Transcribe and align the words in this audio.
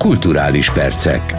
Kulturális 0.00 0.72
percek. 0.72 1.34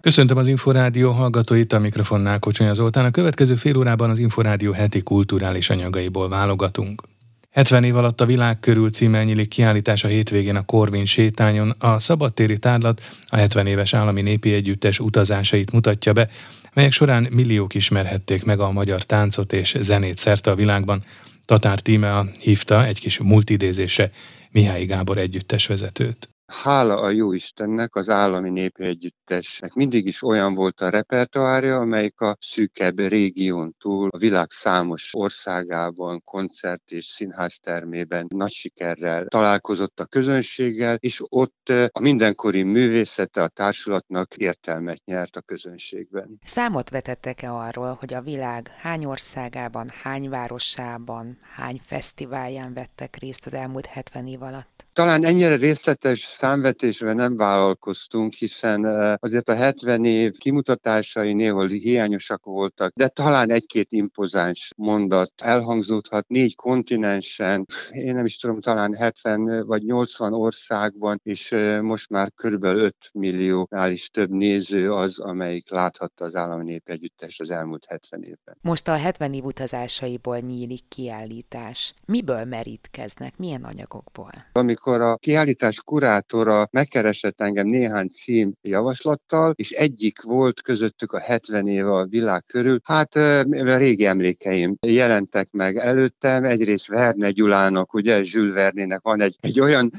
Köszöntöm 0.00 0.36
az 0.36 0.46
Inforádió 0.46 1.10
hallgatóit, 1.10 1.72
a 1.72 1.78
mikrofonnál 1.78 2.38
Kocsonya 2.38 2.72
Zoltán. 2.74 3.04
A 3.04 3.10
következő 3.10 3.54
fél 3.54 3.76
órában 3.76 4.10
az 4.10 4.18
Inforádió 4.18 4.72
heti 4.72 5.02
kulturális 5.02 5.70
anyagaiból 5.70 6.28
válogatunk. 6.28 7.02
70 7.50 7.84
év 7.84 7.96
alatt 7.96 8.20
a 8.20 8.26
világ 8.26 8.60
körül 8.60 8.90
címmel 8.90 9.24
nyílik 9.24 9.48
kiállítás 9.48 10.04
a 10.04 10.08
hétvégén 10.08 10.56
a 10.56 10.64
Korvin 10.64 11.04
sétányon. 11.04 11.74
A 11.78 11.98
szabadtéri 11.98 12.58
tárlat 12.58 13.02
a 13.28 13.36
70 13.36 13.66
éves 13.66 13.94
állami 13.94 14.22
népi 14.22 14.52
együttes 14.52 15.00
utazásait 15.00 15.72
mutatja 15.72 16.12
be, 16.12 16.28
melyek 16.72 16.92
során 16.92 17.28
milliók 17.30 17.74
ismerhették 17.74 18.44
meg 18.44 18.60
a 18.60 18.70
magyar 18.70 19.02
táncot 19.02 19.52
és 19.52 19.76
zenét 19.80 20.16
szerte 20.16 20.50
a 20.50 20.54
világban. 20.54 21.04
Tatár 21.44 21.80
Tímea 21.80 22.28
hívta 22.40 22.84
egy 22.84 23.00
kis 23.00 23.18
multidézésre 23.18 24.10
Mihály 24.50 24.84
Gábor 24.84 25.18
együttes 25.18 25.66
vezetőt. 25.66 26.28
Hála 26.52 27.00
a 27.00 27.10
jó 27.10 27.32
Istennek, 27.32 27.94
az 27.94 28.08
állami 28.08 28.50
népi 28.50 28.84
együttesnek 28.84 29.72
mindig 29.72 30.06
is 30.06 30.22
olyan 30.22 30.54
volt 30.54 30.80
a 30.80 30.88
repertoárja, 30.88 31.76
amelyik 31.76 32.20
a 32.20 32.36
szűkebb 32.40 32.98
régión 32.98 33.74
túl 33.78 34.08
a 34.10 34.18
világ 34.18 34.50
számos 34.50 35.10
országában, 35.12 36.22
koncert 36.24 36.90
és 36.90 37.04
színháztermében 37.04 38.26
nagy 38.28 38.52
sikerrel 38.52 39.26
találkozott 39.26 40.00
a 40.00 40.04
közönséggel, 40.04 40.96
és 41.00 41.22
ott 41.28 41.72
a 41.92 42.00
mindenkori 42.00 42.62
művészete 42.62 43.42
a 43.42 43.48
társulatnak 43.48 44.36
értelmet 44.36 45.04
nyert 45.04 45.36
a 45.36 45.40
közönségben. 45.40 46.38
Számot 46.44 46.90
vetettek-e 46.90 47.52
arról, 47.52 47.96
hogy 48.00 48.14
a 48.14 48.20
világ 48.20 48.68
hány 48.68 49.04
országában, 49.04 49.88
hány 50.02 50.28
városában, 50.28 51.38
hány 51.40 51.80
fesztiválján 51.82 52.72
vettek 52.72 53.16
részt 53.16 53.46
az 53.46 53.54
elmúlt 53.54 53.86
70 53.86 54.26
év 54.26 54.42
alatt? 54.42 54.87
Talán 54.98 55.24
ennyire 55.24 55.56
részletes 55.56 56.20
számvetésre 56.20 57.12
nem 57.12 57.36
vállalkoztunk, 57.36 58.34
hiszen 58.34 58.84
azért 59.20 59.48
a 59.48 59.54
70 59.54 60.04
év 60.04 60.32
kimutatásai 60.38 61.32
néhol 61.32 61.68
hiányosak 61.68 62.44
voltak, 62.44 62.92
de 62.94 63.08
talán 63.08 63.50
egy-két 63.50 63.92
impozáns 63.92 64.70
mondat 64.76 65.32
elhangzódhat 65.36 66.28
négy 66.28 66.54
kontinensen, 66.54 67.66
én 67.90 68.14
nem 68.14 68.24
is 68.24 68.36
tudom, 68.36 68.60
talán 68.60 68.94
70 68.94 69.66
vagy 69.66 69.82
80 69.82 70.32
országban, 70.32 71.20
és 71.22 71.54
most 71.80 72.10
már 72.10 72.32
körülbelül 72.34 72.80
5 72.80 72.94
milliónál 73.12 73.90
is 73.90 74.08
több 74.08 74.30
néző 74.30 74.92
az, 74.92 75.18
amelyik 75.18 75.70
láthatta 75.70 76.24
az 76.24 76.34
állami 76.34 76.64
népegyüttest 76.64 77.40
az 77.40 77.50
elmúlt 77.50 77.84
70 77.88 78.22
évben. 78.22 78.56
Most 78.60 78.88
a 78.88 78.96
70 78.96 79.32
év 79.32 79.44
utazásaiból 79.44 80.38
nyílik 80.38 80.88
kiállítás. 80.88 81.94
Miből 82.06 82.44
merítkeznek? 82.44 83.36
Milyen 83.36 83.64
anyagokból? 83.64 84.30
Amikor 84.52 84.87
amikor 84.88 85.10
a 85.10 85.16
kiállítás 85.16 85.80
kurátora 85.84 86.68
megkeresett 86.70 87.40
engem 87.40 87.66
néhány 87.66 88.08
cím 88.08 88.52
javaslattal, 88.62 89.52
és 89.56 89.70
egyik 89.70 90.22
volt 90.22 90.62
közöttük 90.62 91.12
a 91.12 91.20
70 91.20 91.66
éve 91.66 91.92
a 91.92 92.06
világ 92.06 92.44
körül, 92.46 92.80
hát 92.84 93.16
a 93.16 93.76
régi 93.76 94.06
emlékeim 94.06 94.76
jelentek 94.80 95.48
meg 95.50 95.76
előttem, 95.76 96.44
egyrészt 96.44 96.86
Verne 96.86 97.30
Gyulának, 97.30 97.94
ugye 97.94 98.20
Jules 98.22 98.54
Vernének 98.54 99.00
van 99.02 99.20
egy, 99.20 99.36
egy 99.40 99.60
olyan 99.60 99.90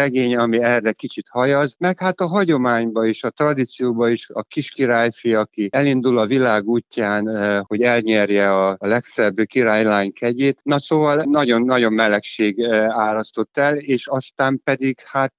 regény, 0.00 0.36
ami 0.36 0.62
erre 0.62 0.92
kicsit 0.92 1.26
hajaz, 1.30 1.74
meg 1.78 1.98
hát 1.98 2.20
a 2.20 2.26
hagyományba 2.26 3.06
is, 3.06 3.22
a 3.22 3.30
tradícióba 3.30 4.08
is 4.08 4.30
a 4.32 4.42
kis 4.42 4.70
királyfi, 4.70 5.34
aki 5.34 5.68
elindul 5.72 6.18
a 6.18 6.26
világ 6.26 6.66
útján, 6.66 7.62
hogy 7.66 7.80
elnyerje 7.80 8.52
a 8.52 8.76
legszebb 8.80 9.36
királylány 9.44 10.12
kegyét. 10.12 10.58
Na 10.62 10.80
szóval 10.80 11.22
nagyon-nagyon 11.24 11.92
melegség 11.92 12.62
árasztott 12.88 13.58
el, 13.58 13.76
és 13.76 14.03
és 14.04 14.10
aztán 14.10 14.60
pedig 14.64 15.00
hát 15.04 15.34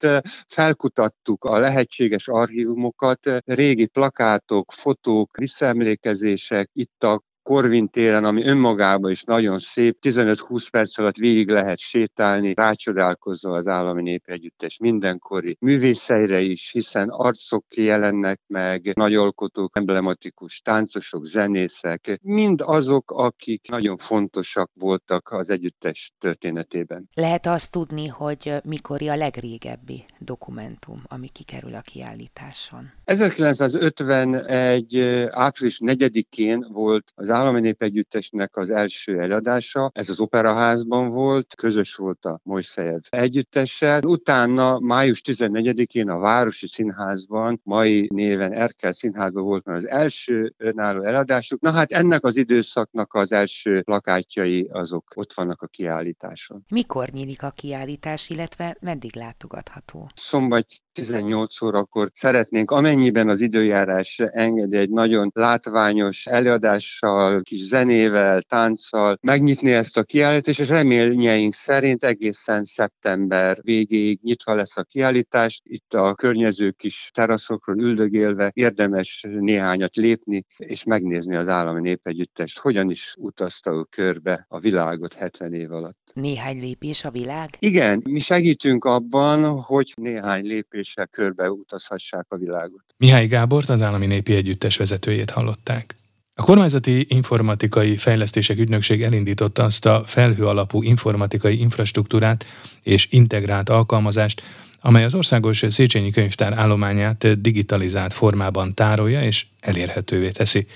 felkutattuk 0.47 1.43
a 1.43 1.59
lehetséges 1.59 2.27
archívumokat, 2.27 3.19
régi 3.45 3.85
plakátok, 3.85 4.71
fotók, 4.71 5.37
visszaemlékezések, 5.37 6.69
itt 6.73 7.03
a 7.03 7.21
Korvin 7.45 7.87
téren, 7.89 8.23
ami 8.23 8.43
önmagában 8.43 9.11
is 9.11 9.23
nagyon 9.23 9.59
szép, 9.59 9.97
15-20 10.01 10.67
perc 10.71 10.97
alatt 10.97 11.15
végig 11.15 11.49
lehet 11.49 11.77
sétálni, 11.77 12.53
rácsodálkozva 12.53 13.55
az 13.55 13.67
állami 13.67 14.01
népegyüttes 14.01 14.77
mindenkori 14.77 15.57
művészeire 15.59 16.39
is, 16.39 16.69
hiszen 16.71 17.09
arcok 17.09 17.65
jelennek 17.75 18.41
meg, 18.47 18.91
nagyalkotók, 18.95 19.77
emblematikus 19.77 20.61
táncosok, 20.63 21.25
zenészek, 21.25 22.19
mind 22.21 22.61
azok, 22.65 23.11
akik 23.11 23.69
nagyon 23.69 23.97
fontosak 23.97 24.71
voltak 24.73 25.31
az 25.31 25.49
együttes 25.49 26.13
történetében. 26.19 27.09
Lehet 27.13 27.45
azt 27.45 27.71
tudni, 27.71 28.07
hogy 28.07 28.53
mikor 28.63 29.01
a 29.01 29.15
legrégebbi 29.15 30.05
dokumentum, 30.19 31.01
ami 31.07 31.27
kikerül 31.27 31.75
a 31.75 31.81
kiállításon? 31.81 32.91
1951. 33.03 34.99
április 35.29 35.79
4-én 35.83 36.67
volt 36.71 37.11
az 37.15 37.33
Állami 37.35 37.59
Népegyüttesnek 37.59 38.57
az 38.57 38.69
első 38.69 39.19
eladása, 39.19 39.91
ez 39.93 40.09
az 40.09 40.19
Operaházban 40.19 41.09
volt, 41.09 41.55
közös 41.55 41.95
volt 41.95 42.25
a 42.25 42.39
Mojszejev 42.43 42.99
együttessel. 43.09 44.01
Utána 44.03 44.79
május 44.79 45.21
14-én 45.25 46.09
a 46.09 46.17
Városi 46.17 46.67
Színházban, 46.67 47.59
mai 47.63 48.07
néven 48.13 48.53
Erkel 48.53 48.91
Színházban 48.91 49.43
volt 49.43 49.65
már 49.65 49.75
az 49.75 49.87
első 49.87 50.53
önálló 50.57 51.03
eladásuk. 51.03 51.61
Na 51.61 51.71
hát 51.71 51.91
ennek 51.91 52.23
az 52.23 52.35
időszaknak 52.35 53.13
az 53.13 53.31
első 53.31 53.81
plakátjai 53.81 54.69
azok 54.71 55.11
ott 55.15 55.33
vannak 55.33 55.61
a 55.61 55.67
kiállításon. 55.67 56.63
Mikor 56.69 57.09
nyílik 57.09 57.43
a 57.43 57.49
kiállítás, 57.49 58.29
illetve 58.29 58.77
meddig 58.79 59.15
látogatható? 59.15 60.09
Szombat 60.15 60.65
18 60.95 61.61
órakor 61.61 62.09
szeretnénk, 62.13 62.71
amennyiben 62.71 63.29
az 63.29 63.41
időjárás 63.41 64.19
engedi 64.19 64.77
egy 64.77 64.89
nagyon 64.89 65.31
látványos 65.33 66.25
előadással, 66.25 67.41
kis 67.41 67.61
zenével, 67.61 68.41
tánccal 68.41 69.17
megnyitni 69.21 69.71
ezt 69.73 69.97
a 69.97 70.03
kiállítást, 70.03 70.59
és 70.59 70.69
reményeink 70.69 71.53
szerint 71.53 72.03
egészen 72.03 72.65
szeptember 72.65 73.59
végéig 73.61 74.19
nyitva 74.21 74.55
lesz 74.55 74.77
a 74.77 74.83
kiállítás. 74.83 75.61
Itt 75.63 75.93
a 75.93 76.13
környező 76.13 76.71
kis 76.71 77.09
teraszokról 77.13 77.79
üldögélve 77.79 78.51
érdemes 78.53 79.25
néhányat 79.29 79.95
lépni, 79.95 80.45
és 80.57 80.83
megnézni 80.83 81.35
az 81.35 81.47
állami 81.47 81.81
népegyüttest, 81.81 82.59
hogyan 82.59 82.89
is 82.89 83.15
utazta 83.17 83.71
ő 83.71 83.83
körbe 83.83 84.45
a 84.49 84.59
világot 84.59 85.13
70 85.13 85.53
év 85.53 85.71
alatt. 85.71 86.04
Néhány 86.15 86.59
lépés 86.59 87.03
a 87.03 87.11
világ? 87.11 87.55
Igen, 87.59 88.01
mi 88.09 88.19
segítünk 88.19 88.85
abban, 88.85 89.61
hogy 89.61 89.93
néhány 89.95 90.45
lépéssel 90.45 91.07
körbe 91.07 91.51
utazhassák 91.51 92.25
a 92.29 92.37
világot. 92.37 92.83
Mihály 92.97 93.27
Gábort, 93.27 93.69
az 93.69 93.81
Állami 93.81 94.05
Népi 94.05 94.35
Együttes 94.35 94.77
vezetőjét 94.77 95.29
hallották. 95.29 95.95
A 96.33 96.43
kormányzati 96.43 97.05
informatikai 97.09 97.97
fejlesztések 97.97 98.59
ügynökség 98.59 99.01
elindította 99.03 99.63
azt 99.63 99.85
a 99.85 100.03
felhő 100.05 100.45
alapú 100.45 100.83
informatikai 100.83 101.59
infrastruktúrát 101.59 102.45
és 102.81 103.07
integrált 103.11 103.69
alkalmazást, 103.69 104.41
amely 104.79 105.03
az 105.03 105.15
országos 105.15 105.63
Széchenyi 105.67 106.11
könyvtár 106.11 106.53
állományát 106.53 107.41
digitalizált 107.41 108.13
formában 108.13 108.73
tárolja 108.73 109.23
és 109.23 109.45
elérhetővé 109.59 110.29
teszi. 110.29 110.67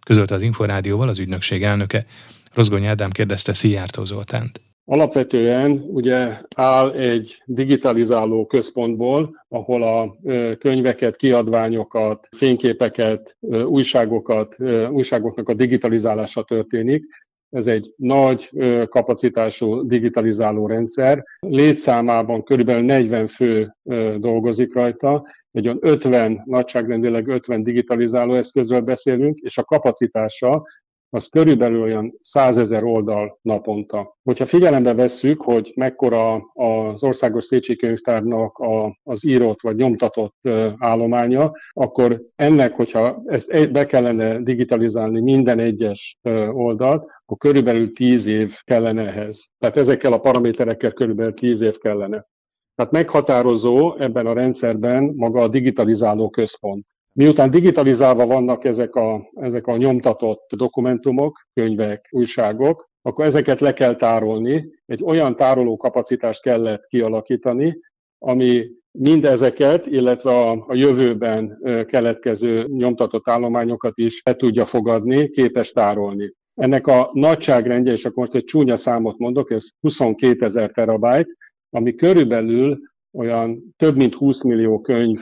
Közölte 0.00 0.34
az 0.34 0.42
Inforádióval 0.42 1.08
az 1.08 1.18
ügynökség 1.18 1.62
elnöke. 1.62 2.06
Rozgony 2.52 2.86
Ádám 2.86 3.10
kérdezte 3.10 3.52
Szijjártó 3.52 4.04
Zoltánt. 4.04 4.60
Alapvetően 4.86 5.84
ugye 5.86 6.38
áll 6.54 6.92
egy 6.92 7.42
digitalizáló 7.44 8.46
központból, 8.46 9.44
ahol 9.48 9.82
a 9.82 10.16
könyveket, 10.58 11.16
kiadványokat, 11.16 12.28
fényképeket, 12.36 13.36
újságokat, 13.66 14.56
újságoknak 14.90 15.48
a 15.48 15.54
digitalizálása 15.54 16.42
történik. 16.42 17.04
Ez 17.50 17.66
egy 17.66 17.92
nagy 17.96 18.50
kapacitású 18.88 19.86
digitalizáló 19.86 20.66
rendszer. 20.66 21.24
Létszámában 21.40 22.42
körülbelül 22.42 22.82
40 22.82 23.26
fő 23.26 23.76
dolgozik 24.16 24.74
rajta, 24.74 25.26
egy 25.52 25.66
olyan 25.66 25.78
50, 25.80 26.42
nagyságrendileg 26.44 27.28
50 27.28 27.62
digitalizáló 27.62 28.34
eszközről 28.34 28.80
beszélünk, 28.80 29.38
és 29.38 29.58
a 29.58 29.64
kapacitása 29.64 30.66
az 31.14 31.26
körülbelül 31.26 31.82
olyan 31.82 32.18
százezer 32.20 32.84
oldal 32.84 33.38
naponta. 33.42 34.16
Hogyha 34.22 34.46
figyelembe 34.46 34.94
vesszük, 34.94 35.42
hogy 35.42 35.72
mekkora 35.76 36.34
az 36.52 37.02
Országos 37.02 37.44
Szécsi 37.44 37.76
Könyvtárnak 37.76 38.58
a, 38.58 38.98
az 39.02 39.26
írott 39.26 39.60
vagy 39.60 39.76
nyomtatott 39.76 40.48
állománya, 40.78 41.52
akkor 41.70 42.22
ennek, 42.36 42.74
hogyha 42.74 43.22
ezt 43.24 43.72
be 43.72 43.86
kellene 43.86 44.42
digitalizálni 44.42 45.20
minden 45.20 45.58
egyes 45.58 46.18
oldalt, 46.52 47.06
akkor 47.24 47.36
körülbelül 47.38 47.92
tíz 47.92 48.26
év 48.26 48.56
kellene 48.64 49.06
ehhez. 49.06 49.48
Tehát 49.58 49.76
ezekkel 49.76 50.12
a 50.12 50.20
paraméterekkel 50.20 50.92
körülbelül 50.92 51.32
tíz 51.32 51.60
év 51.60 51.78
kellene. 51.78 52.26
Tehát 52.74 52.92
meghatározó 52.92 53.96
ebben 53.98 54.26
a 54.26 54.32
rendszerben 54.32 55.12
maga 55.16 55.40
a 55.40 55.48
digitalizáló 55.48 56.30
központ. 56.30 56.86
Miután 57.16 57.50
digitalizálva 57.50 58.26
vannak 58.26 58.64
ezek 58.64 58.94
a, 58.94 59.30
ezek 59.34 59.66
a 59.66 59.76
nyomtatott 59.76 60.50
dokumentumok, 60.56 61.46
könyvek, 61.52 62.08
újságok, 62.10 62.88
akkor 63.02 63.24
ezeket 63.24 63.60
le 63.60 63.72
kell 63.72 63.94
tárolni. 63.94 64.70
Egy 64.86 65.02
olyan 65.04 65.36
tároló 65.36 65.76
kapacitást 65.76 66.42
kellett 66.42 66.86
kialakítani, 66.86 67.78
ami 68.18 68.66
mindezeket, 68.90 69.86
illetve 69.86 70.30
a, 70.30 70.64
a 70.68 70.74
jövőben 70.74 71.58
keletkező 71.86 72.64
nyomtatott 72.66 73.28
állományokat 73.28 73.98
is 73.98 74.22
be 74.22 74.34
tudja 74.34 74.64
fogadni, 74.64 75.28
képes 75.28 75.70
tárolni. 75.70 76.32
Ennek 76.54 76.86
a 76.86 77.10
nagyságrendje, 77.12 77.92
és 77.92 78.04
akkor 78.04 78.16
most 78.16 78.34
egy 78.34 78.44
csúnya 78.44 78.76
számot 78.76 79.18
mondok, 79.18 79.50
ez 79.50 79.66
22 79.80 80.44
ezer 80.44 80.70
terabájt, 80.70 81.28
ami 81.70 81.94
körülbelül 81.94 82.78
olyan 83.14 83.74
több 83.76 83.96
mint 83.96 84.14
20 84.14 84.42
millió 84.42 84.80
könyv 84.80 85.20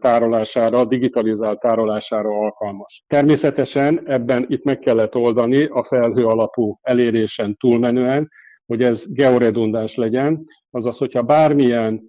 tárolására, 0.00 0.84
digitalizált 0.84 1.60
tárolására 1.60 2.28
alkalmas. 2.28 3.04
Természetesen 3.06 4.08
ebben 4.08 4.44
itt 4.48 4.64
meg 4.64 4.78
kellett 4.78 5.16
oldani 5.16 5.64
a 5.64 5.84
felhő 5.84 6.26
alapú 6.26 6.78
elérésen 6.82 7.56
túlmenően, 7.56 8.28
hogy 8.66 8.82
ez 8.82 9.04
georedundáns 9.08 9.94
legyen, 9.94 10.44
azaz, 10.70 10.98
hogyha 10.98 11.22
bármilyen 11.22 12.02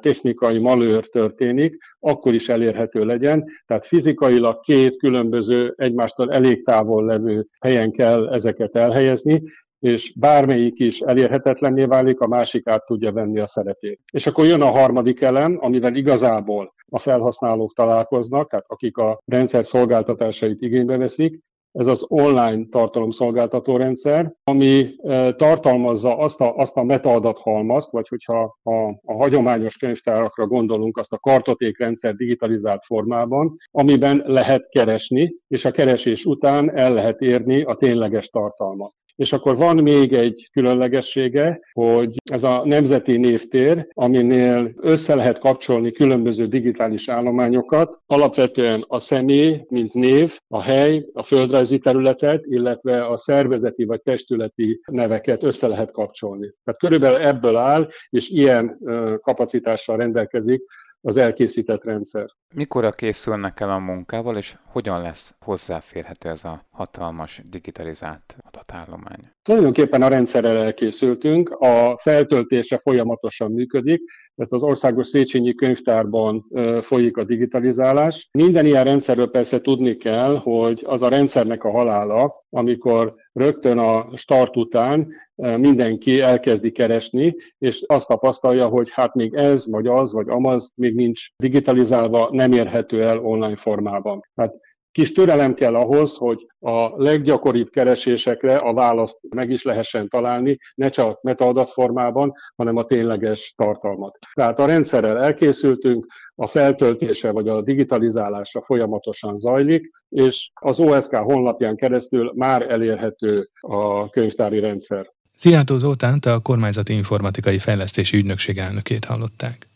technikai 0.00 0.58
malőr 0.58 1.08
történik, 1.08 1.76
akkor 1.98 2.34
is 2.34 2.48
elérhető 2.48 3.04
legyen. 3.04 3.44
Tehát 3.66 3.86
fizikailag 3.86 4.60
két 4.60 4.96
különböző 4.96 5.74
egymástól 5.76 6.32
elég 6.32 6.64
távol 6.64 7.04
levő 7.04 7.46
helyen 7.60 7.90
kell 7.90 8.28
ezeket 8.28 8.76
elhelyezni, 8.76 9.42
és 9.80 10.12
bármelyik 10.16 10.78
is 10.78 11.00
elérhetetlenné 11.00 11.84
válik, 11.84 12.20
a 12.20 12.26
másik 12.26 12.68
át 12.68 12.86
tudja 12.86 13.12
venni 13.12 13.38
a 13.38 13.46
szerepét. 13.46 14.00
És 14.12 14.26
akkor 14.26 14.44
jön 14.44 14.62
a 14.62 14.70
harmadik 14.70 15.20
elem, 15.20 15.58
amivel 15.60 15.94
igazából 15.94 16.74
a 16.88 16.98
felhasználók 16.98 17.74
találkoznak, 17.74 18.50
tehát 18.50 18.64
akik 18.68 18.96
a 18.96 19.20
rendszer 19.26 19.64
szolgáltatásait 19.64 20.62
igénybe 20.62 20.96
veszik, 20.96 21.40
ez 21.72 21.86
az 21.86 22.04
online 22.08 22.64
tartalomszolgáltató 22.70 23.76
rendszer, 23.76 24.32
ami 24.44 24.94
e, 25.02 25.32
tartalmazza 25.32 26.16
azt 26.16 26.40
a, 26.40 26.56
azt 26.56 26.76
a 26.76 26.82
metaadathalmazt, 26.82 27.90
vagy 27.90 28.08
hogyha 28.08 28.56
a, 28.62 28.72
a 29.04 29.14
hagyományos 29.14 29.76
könyvtárakra 29.76 30.46
gondolunk, 30.46 30.96
azt 30.96 31.12
a 31.12 31.18
kartotékrendszer 31.18 32.14
digitalizált 32.14 32.84
formában, 32.84 33.56
amiben 33.70 34.22
lehet 34.26 34.68
keresni, 34.68 35.34
és 35.48 35.64
a 35.64 35.70
keresés 35.70 36.24
után 36.24 36.70
el 36.70 36.92
lehet 36.94 37.20
érni 37.20 37.62
a 37.62 37.74
tényleges 37.74 38.28
tartalmat. 38.28 38.94
És 39.20 39.32
akkor 39.32 39.56
van 39.56 39.76
még 39.76 40.12
egy 40.12 40.48
különlegessége, 40.52 41.60
hogy 41.72 42.16
ez 42.30 42.42
a 42.42 42.62
nemzeti 42.64 43.16
névtér, 43.16 43.88
aminél 43.92 44.72
össze 44.76 45.14
lehet 45.14 45.38
kapcsolni 45.38 45.92
különböző 45.92 46.46
digitális 46.46 47.08
állományokat, 47.08 47.98
alapvetően 48.06 48.84
a 48.86 48.98
személy, 48.98 49.64
mint 49.68 49.94
név, 49.94 50.38
a 50.48 50.62
hely, 50.62 51.06
a 51.12 51.22
földrajzi 51.22 51.78
területet, 51.78 52.44
illetve 52.46 53.06
a 53.06 53.16
szervezeti 53.16 53.84
vagy 53.84 54.02
testületi 54.02 54.80
neveket 54.92 55.42
össze 55.42 55.66
lehet 55.66 55.90
kapcsolni. 55.90 56.52
Tehát 56.64 56.80
körülbelül 56.80 57.18
ebből 57.18 57.56
áll, 57.56 57.88
és 58.10 58.28
ilyen 58.28 58.78
kapacitással 59.22 59.96
rendelkezik 59.96 60.62
az 61.00 61.16
elkészített 61.16 61.84
rendszer. 61.84 62.26
Mikor 62.54 62.94
készülnek 62.94 63.60
el 63.60 63.70
a 63.70 63.78
munkával, 63.78 64.36
és 64.36 64.56
hogyan 64.66 65.02
lesz 65.02 65.34
hozzáférhető 65.40 66.28
ez 66.28 66.44
a 66.44 66.64
hatalmas 66.70 67.42
digitalizált 67.50 68.36
adatállomány? 68.70 69.32
Tulajdonképpen 69.42 70.02
a 70.02 70.08
rendszerrel 70.08 70.56
elkészültünk, 70.56 71.50
a 71.50 71.98
feltöltése 71.98 72.78
folyamatosan 72.78 73.52
működik, 73.52 74.02
ezt 74.36 74.52
az 74.52 74.62
Országos 74.62 75.06
Széchenyi 75.06 75.54
Könyvtárban 75.54 76.46
folyik 76.80 77.16
a 77.16 77.24
digitalizálás. 77.24 78.28
Minden 78.32 78.66
ilyen 78.66 78.84
rendszerről 78.84 79.30
persze 79.30 79.60
tudni 79.60 79.96
kell, 79.96 80.36
hogy 80.36 80.84
az 80.86 81.02
a 81.02 81.08
rendszernek 81.08 81.64
a 81.64 81.70
halála, 81.70 82.44
amikor 82.50 83.14
rögtön 83.32 83.78
a 83.78 84.16
start 84.16 84.56
után 84.56 85.08
mindenki 85.34 86.20
elkezdi 86.20 86.70
keresni, 86.70 87.36
és 87.58 87.84
azt 87.86 88.08
tapasztalja, 88.08 88.66
hogy 88.66 88.90
hát 88.92 89.14
még 89.14 89.34
ez, 89.34 89.70
vagy 89.70 89.86
az, 89.86 90.12
vagy 90.12 90.28
amaz 90.28 90.72
még 90.74 90.94
nincs 90.94 91.26
digitalizálva, 91.36 92.28
nem 92.32 92.52
érhető 92.52 93.02
el 93.02 93.18
online 93.18 93.56
formában. 93.56 94.20
Hát 94.34 94.54
Kis 94.92 95.12
türelem 95.12 95.54
kell 95.54 95.74
ahhoz, 95.74 96.16
hogy 96.16 96.46
a 96.58 97.02
leggyakoribb 97.02 97.70
keresésekre 97.70 98.56
a 98.56 98.74
választ 98.74 99.18
meg 99.28 99.50
is 99.50 99.62
lehessen 99.62 100.08
találni, 100.08 100.58
ne 100.74 100.88
csak 100.88 101.22
metaadat 101.22 101.70
formában, 101.70 102.32
hanem 102.56 102.76
a 102.76 102.84
tényleges 102.84 103.54
tartalmat. 103.56 104.18
Tehát 104.32 104.58
a 104.58 104.66
rendszerrel 104.66 105.18
elkészültünk, 105.18 106.06
a 106.34 106.46
feltöltése 106.46 107.30
vagy 107.30 107.48
a 107.48 107.62
digitalizálása 107.62 108.62
folyamatosan 108.62 109.38
zajlik, 109.38 109.90
és 110.08 110.50
az 110.54 110.80
OSK 110.80 111.14
honlapján 111.14 111.76
keresztül 111.76 112.32
már 112.34 112.70
elérhető 112.70 113.48
a 113.60 114.10
könyvtári 114.10 114.60
rendszer. 114.60 115.12
Szijjártó 115.34 115.78
Zoltánt 115.78 116.26
a 116.26 116.38
Kormányzati 116.38 116.92
Informatikai 116.92 117.58
Fejlesztési 117.58 118.16
Ügynökség 118.16 118.58
elnökét 118.58 119.04
hallották. 119.04 119.69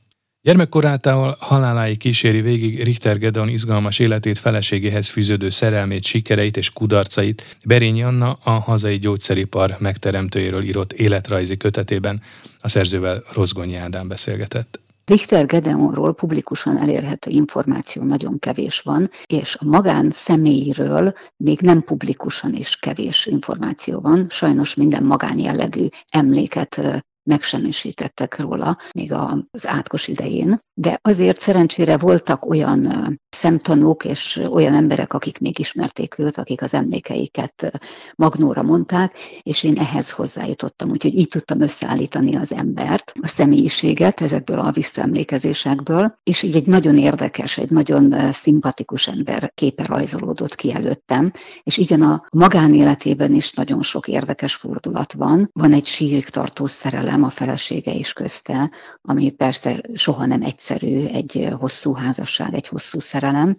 Gyermekkorától 0.44 1.36
haláláig 1.40 1.98
kíséri 1.98 2.40
végig 2.40 2.82
Richter 2.82 3.18
Gedeon 3.18 3.48
izgalmas 3.48 3.98
életét, 3.98 4.38
feleségéhez 4.38 5.08
fűződő 5.08 5.50
szerelmét, 5.50 6.04
sikereit 6.04 6.56
és 6.56 6.72
kudarcait 6.72 7.56
Berényi 7.64 8.02
Anna 8.02 8.38
a 8.42 8.50
hazai 8.50 8.98
gyógyszeripar 8.98 9.76
megteremtőjéről 9.78 10.62
írott 10.62 10.92
életrajzi 10.92 11.56
kötetében 11.56 12.22
a 12.60 12.68
szerzővel 12.68 13.22
Rozgonyi 13.34 13.74
Ádám 13.74 14.08
beszélgetett. 14.08 14.80
Richter 15.04 15.46
Gedeonról 15.46 16.14
publikusan 16.14 16.78
elérhető 16.78 17.30
információ 17.30 18.02
nagyon 18.02 18.38
kevés 18.38 18.80
van, 18.80 19.10
és 19.26 19.56
a 19.58 19.64
magán 19.64 20.10
személyről 20.10 21.12
még 21.36 21.60
nem 21.60 21.82
publikusan 21.82 22.54
is 22.54 22.76
kevés 22.76 23.26
információ 23.26 24.00
van. 24.00 24.26
Sajnos 24.28 24.74
minden 24.74 25.04
magánjellegű 25.04 25.86
emléket 26.08 27.04
megsemmisítettek 27.24 28.38
róla 28.38 28.78
még 28.92 29.12
az 29.12 29.66
átkos 29.66 30.08
idején, 30.08 30.58
de 30.74 30.98
azért 31.02 31.40
szerencsére 31.40 31.96
voltak 31.96 32.46
olyan 32.46 32.88
szemtanúk 33.30 34.04
és 34.04 34.40
olyan 34.50 34.74
emberek, 34.74 35.12
akik 35.12 35.38
még 35.38 35.58
ismerték 35.58 36.18
őt, 36.18 36.38
akik 36.38 36.62
az 36.62 36.74
emlékeiket 36.74 37.80
magnóra 38.14 38.62
mondták, 38.62 39.18
és 39.42 39.62
én 39.62 39.78
ehhez 39.78 40.10
hozzájutottam, 40.10 40.90
úgyhogy 40.90 41.18
így 41.18 41.28
tudtam 41.28 41.60
összeállítani 41.60 42.36
az 42.36 42.52
embert, 42.52 43.12
a 43.20 43.26
személyiséget 43.26 44.20
ezekből 44.20 44.58
a 44.58 44.70
visszaemlékezésekből, 44.70 46.18
és 46.22 46.42
így 46.42 46.56
egy 46.56 46.66
nagyon 46.66 46.98
érdekes, 46.98 47.58
egy 47.58 47.70
nagyon 47.70 48.32
szimpatikus 48.32 49.08
ember 49.08 49.52
képe 49.54 49.84
rajzolódott 49.84 50.54
ki 50.54 50.72
előttem, 50.72 51.32
és 51.62 51.76
igen, 51.76 52.02
a 52.02 52.26
magánéletében 52.30 53.34
is 53.34 53.52
nagyon 53.52 53.82
sok 53.82 54.08
érdekes 54.08 54.54
fordulat 54.54 55.12
van. 55.12 55.50
Van 55.52 55.72
egy 55.72 55.86
sírig 55.86 56.28
tartó 56.28 56.66
szerelem 57.14 57.32
a 57.32 57.44
felesége 57.44 57.92
is 57.92 58.12
közte, 58.12 58.70
ami 59.02 59.30
persze 59.30 59.80
soha 59.94 60.26
nem 60.26 60.42
egyszerű, 60.42 61.04
egy 61.06 61.48
hosszú 61.58 61.92
házasság, 61.92 62.54
egy 62.54 62.68
hosszú 62.68 63.00
szerelem. 63.00 63.56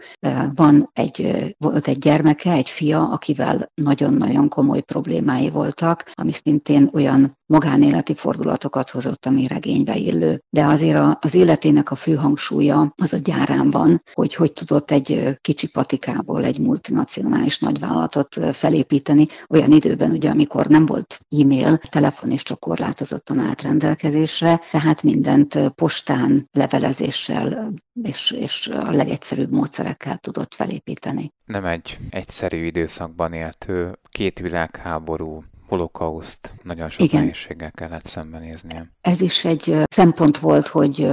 Van 0.55 0.89
egy, 0.93 1.55
volt 1.57 1.88
egy 1.88 1.97
gyermeke, 1.97 2.51
egy 2.51 2.69
fia, 2.69 3.09
akivel 3.09 3.71
nagyon-nagyon 3.74 4.50
komoly 4.50 4.81
problémái 4.81 5.50
voltak, 5.50 6.12
ami 6.13 6.31
szintén 6.31 6.89
olyan 6.93 7.38
magánéleti 7.45 8.13
fordulatokat 8.13 8.89
hozott, 8.89 9.25
ami 9.25 9.47
regénybe 9.47 9.95
illő. 9.95 10.43
De 10.49 10.65
azért 10.65 11.25
az 11.25 11.33
életének 11.33 11.91
a 11.91 11.95
fő 11.95 12.13
hangsúlya 12.13 12.93
az 13.01 13.13
a 13.13 13.17
gyárán 13.17 13.71
van, 13.71 14.01
hogy 14.13 14.35
hogy 14.35 14.53
tudott 14.53 14.91
egy 14.91 15.37
kicsi 15.41 15.67
patikából 15.67 16.43
egy 16.43 16.59
multinacionális 16.59 17.59
nagyvállalatot 17.59 18.55
felépíteni, 18.55 19.25
olyan 19.49 19.71
időben 19.71 20.11
ugye, 20.11 20.29
amikor 20.29 20.67
nem 20.67 20.85
volt 20.85 21.19
e-mail, 21.41 21.77
telefon 21.77 22.31
is 22.31 22.43
csak 22.43 22.59
korlátozottan 22.59 23.39
állt 23.39 23.61
rendelkezésre, 23.61 24.61
tehát 24.71 25.03
mindent 25.03 25.73
postán, 25.75 26.49
levelezéssel 26.51 27.73
és, 28.03 28.31
és 28.31 28.67
a 28.67 28.91
legegyszerűbb 28.91 29.51
módszerekkel 29.51 30.17
tudott 30.17 30.53
felépíteni. 30.53 31.33
Nem 31.45 31.65
egy 31.65 31.97
egyszerű 32.09 32.65
időszakban 32.65 33.33
élt 33.33 33.65
ő, 33.67 33.99
két 34.09 34.39
világháború, 34.39 35.39
holokauszt 35.67 36.53
nagyon 36.63 36.89
sok 36.89 37.07
Igen. 37.07 37.19
nehézséggel 37.19 37.72
kellett 37.72 38.05
szembenéznie. 38.05 38.91
Ez 39.01 39.22
is 39.22 39.45
egy 39.45 39.77
szempont 39.89 40.38
volt, 40.38 40.67
hogy 40.67 41.10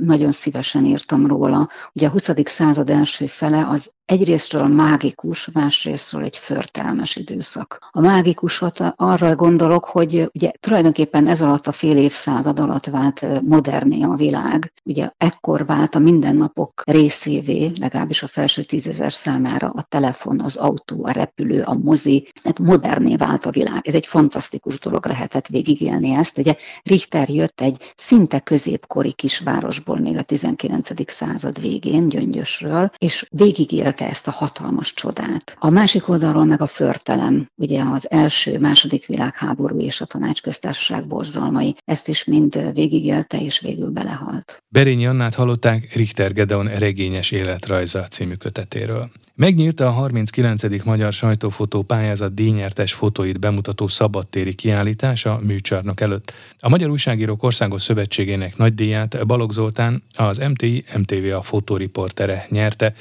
nagyon 0.00 0.32
szívesen 0.32 0.84
írtam 0.84 1.26
róla. 1.26 1.68
Ugye 1.92 2.06
a 2.06 2.10
20. 2.10 2.30
század 2.44 2.90
első 2.90 3.26
fele 3.26 3.66
az 3.68 3.94
egyrésztről 4.06 4.66
mágikus, 4.66 5.48
másrésztről 5.52 6.22
egy 6.22 6.36
förtelmes 6.36 7.16
időszak. 7.16 7.88
A 7.90 8.00
mágikusot 8.00 8.80
arra 8.96 9.34
gondolok, 9.34 9.84
hogy 9.84 10.30
ugye 10.34 10.50
tulajdonképpen 10.60 11.26
ez 11.26 11.40
alatt 11.40 11.66
a 11.66 11.72
fél 11.72 11.96
évszázad 11.96 12.58
alatt 12.58 12.86
vált 12.86 13.42
moderné 13.42 14.02
a 14.02 14.14
világ. 14.14 14.72
Ugye 14.84 15.10
ekkor 15.16 15.66
vált 15.66 15.94
a 15.94 15.98
mindennapok 15.98 16.82
részévé, 16.84 17.72
legalábbis 17.80 18.22
a 18.22 18.26
felső 18.26 18.62
tízezer 18.62 19.12
számára 19.12 19.72
a 19.76 19.82
telefon, 19.82 20.40
az 20.40 20.56
autó, 20.56 21.04
a 21.04 21.10
repülő, 21.10 21.62
a 21.62 21.74
mozi, 21.74 22.28
tehát 22.42 22.58
moderné 22.58 23.16
vált 23.16 23.46
a 23.46 23.50
világ. 23.50 23.88
Ez 23.88 23.94
egy 23.94 24.06
fantasztikus 24.06 24.78
dolog 24.78 25.06
lehetett 25.06 25.46
végigélni 25.46 26.10
ezt. 26.10 26.38
Ugye 26.38 26.54
Richter 26.82 27.28
jött 27.28 27.60
egy 27.60 27.92
szinte 27.96 28.40
középkori 28.40 29.12
kisvárosból 29.12 29.98
még 29.98 30.16
a 30.16 30.22
19. 30.22 31.10
század 31.10 31.60
végén, 31.60 32.08
Gyöngyösről, 32.08 32.90
és 32.98 33.26
végigélt 33.30 33.95
élte 34.00 34.12
ezt 34.12 34.26
a 34.26 34.30
hatalmas 34.30 34.94
csodát. 34.94 35.56
A 35.58 35.70
másik 35.70 36.08
oldalról 36.08 36.44
meg 36.44 36.60
a 36.60 36.66
förtelem, 36.66 37.46
ugye 37.54 37.82
az 37.82 38.10
első, 38.10 38.58
második 38.58 39.06
világháború 39.06 39.78
és 39.78 40.00
a 40.00 40.06
tanácsköztársaság 40.06 41.06
borzalmai, 41.06 41.76
ezt 41.84 42.08
is 42.08 42.24
mind 42.24 42.72
végigélte 42.74 43.40
és 43.40 43.60
végül 43.60 43.90
belehalt. 43.90 44.62
Berényi 44.68 45.06
Annát 45.06 45.34
hallották 45.34 45.94
Richter 45.94 46.32
Gedeon 46.32 46.66
regényes 46.66 47.30
életrajza 47.30 48.02
című 48.02 48.34
kötetéről. 48.34 49.10
Megnyílt 49.34 49.80
a 49.80 49.90
39. 49.90 50.84
Magyar 50.84 51.12
Sajtófotó 51.12 51.82
pályázat 51.82 52.34
díjnyertes 52.34 52.92
fotóit 52.92 53.40
bemutató 53.40 53.88
szabadtéri 53.88 54.54
kiállítás 54.54 55.24
a 55.24 55.40
műcsarnok 55.42 56.00
előtt. 56.00 56.32
A 56.58 56.68
Magyar 56.68 56.90
Újságírók 56.90 57.42
Országos 57.42 57.82
Szövetségének 57.82 58.56
nagy 58.56 58.74
díját 58.74 59.26
Balogh 59.26 59.52
Zoltán, 59.52 60.02
az 60.14 60.38
MTI 60.38 60.84
MTV 60.96 61.34
a 61.34 61.42
fotóriportere 61.42 62.46
nyerte 62.50 62.94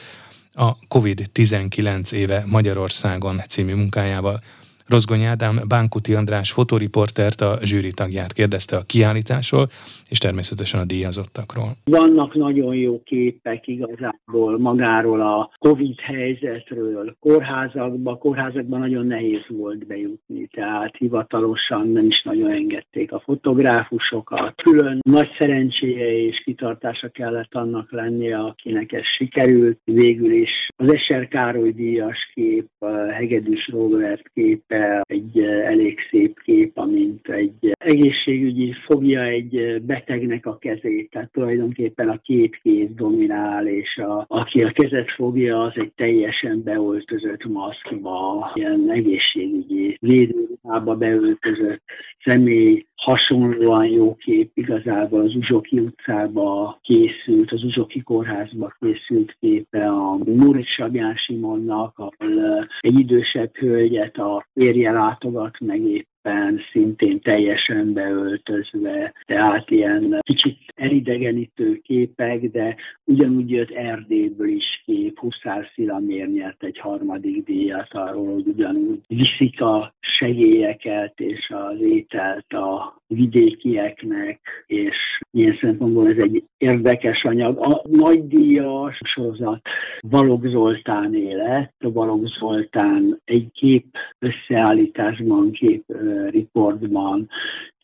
a 0.56 0.78
COVID-19 0.88 2.12
éve 2.12 2.44
Magyarországon 2.48 3.42
című 3.48 3.76
munkájával. 3.76 4.42
Rozgony 4.88 5.24
Ádám 5.24 5.60
Bánkuti 5.68 6.14
András 6.14 6.52
fotoriportert, 6.52 7.42
a 7.42 7.58
zsűri 7.62 7.92
tagját 7.92 8.34
kérdezte 8.34 8.78
a 8.78 8.84
kiállításról, 8.86 9.68
és 10.10 10.18
természetesen 10.18 10.80
a 10.80 10.86
díjazottakról. 10.86 11.72
Vannak 11.84 12.36
nagyon 12.36 12.76
jó 12.76 13.02
képek 13.04 13.68
igazából 13.68 14.60
magáról 14.60 15.22
a 15.22 15.52
Covid 15.60 16.00
helyzetről, 16.00 17.16
kórházakba, 17.20 18.18
kórházakban 18.18 18.80
nagyon 18.80 19.08
nehéz 19.08 19.42
volt 19.48 19.88
bejutni, 19.88 20.48
tehát 20.48 20.96
hivatalosan 20.98 21.88
nem 21.88 22.06
is 22.06 22.24
nagyon 22.24 22.52
engedték 22.52 23.12
a 23.12 23.20
fotográfusokat. 23.20 24.62
Külön 24.62 25.00
nagy 25.02 25.30
szerencséje 25.38 26.28
és 26.28 26.42
kitartása 26.44 27.10
kellett 27.10 27.56
annak 27.56 27.92
lennie, 27.92 28.38
akinek 28.38 28.92
ez 28.92 29.06
sikerült. 29.06 29.80
Végül 29.84 30.32
is 30.32 30.68
az 30.76 30.94
Eser 30.94 31.28
Károly 31.28 31.72
díjas 31.72 32.32
kép, 32.34 32.68
Hegedűs 33.12 33.68
Robert 33.68 34.32
kép, 34.34 34.74
egy 35.02 35.40
elég 35.40 36.00
szép 36.10 36.42
kép, 36.42 36.78
amint 36.78 37.28
egy 37.28 37.72
egészségügyi 37.78 38.74
fogja 38.86 39.24
egy 39.24 39.82
betegnek 39.82 40.46
a 40.46 40.58
kezét, 40.58 41.10
tehát 41.10 41.32
tulajdonképpen 41.32 42.10
a 42.10 42.18
két 42.18 42.60
kéz 42.62 42.90
dominál, 42.96 43.68
és 43.68 43.98
a, 43.98 44.26
aki 44.28 44.64
a 44.64 44.72
kezet 44.72 45.12
fogja, 45.12 45.62
az 45.62 45.74
egy 45.76 45.92
teljesen 45.96 46.64
beöltözött 46.64 47.46
maszkba, 47.46 48.52
ilyen 48.54 48.92
egészségügyi 48.92 49.98
védőruhába 50.02 50.96
beöltözött 50.96 51.84
személy, 52.24 52.86
hasonlóan 53.06 53.86
jó 53.86 54.16
kép 54.16 54.52
igazából 54.54 55.22
az 55.22 55.36
Uzsoki 55.36 55.80
utcába 55.80 56.80
készült, 56.82 57.52
az 57.52 57.64
Uzsoki 57.64 58.02
kórházba 58.02 58.76
készült 58.80 59.38
képe 59.40 59.88
a 59.88 60.16
Murit 60.16 60.68
Sabján 60.68 61.16
Simonnak, 61.16 61.98
ahol 61.98 62.68
egy 62.80 63.00
idősebb 63.00 63.56
hölgyet 63.56 64.18
a 64.18 64.46
férje 64.54 64.92
látogat 64.92 65.60
meg 65.60 65.82
épp 65.82 66.08
szépen, 66.26 66.62
szintén 66.72 67.22
teljesen 67.22 67.94
beöltözve, 67.94 69.14
tehát 69.26 69.72
ilyen 69.72 70.20
kicsit 70.22 70.58
elidegenítő 70.76 71.80
képek, 71.84 72.52
de 72.52 72.76
ugyanúgy 73.04 73.50
jött 73.50 73.72
Erdélyből 73.72 74.48
is 74.48 74.84
kép, 74.86 75.20
Huszár 75.20 75.70
Szilamér 75.74 76.28
nyert 76.28 76.64
egy 76.64 76.80
harmadik 76.80 77.44
díjat 77.44 77.94
arról, 77.94 78.34
hogy 78.34 78.48
ugyanúgy 78.48 79.00
viszik 79.08 79.62
a 79.62 79.94
segélyeket 80.00 81.20
és 81.20 81.50
az 81.50 81.82
ételt 81.82 82.54
a 82.54 83.02
vidékieknek, 83.08 84.40
és 84.68 85.20
ilyen 85.32 85.58
szempontból 85.62 86.10
ez 86.10 86.18
egy 86.18 86.44
érdekes 86.58 87.24
anyag. 87.24 87.58
A 87.58 87.82
nagy 87.90 88.28
díjas 88.28 89.00
sorozat 89.04 89.62
Balogh 90.10 90.48
Zoltán 90.48 91.16
élet. 91.16 91.74
Balogh 91.94 92.28
Zoltán 92.40 93.22
egy 93.26 93.48
kép 93.52 93.86
összeállításban, 94.20 95.52
kép 95.52 95.84
riportban 96.32 97.28